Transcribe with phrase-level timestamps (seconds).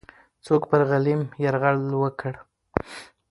[0.45, 2.33] څوک پر غلیم یرغل وکړ؟